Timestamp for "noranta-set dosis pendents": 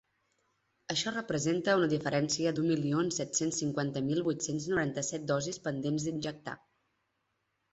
4.73-6.09